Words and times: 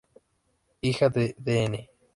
Hija 0.81 1.09
de 1.11 1.35
Dn. 1.37 1.87